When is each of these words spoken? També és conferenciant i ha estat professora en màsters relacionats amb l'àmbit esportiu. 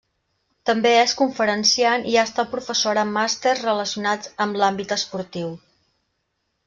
També 0.67 0.93
és 1.01 1.11
conferenciant 1.19 2.07
i 2.13 2.17
ha 2.17 2.23
estat 2.29 2.49
professora 2.55 3.03
en 3.09 3.11
màsters 3.19 3.63
relacionats 3.69 4.33
amb 4.47 4.59
l'àmbit 4.63 4.97
esportiu. 5.01 5.53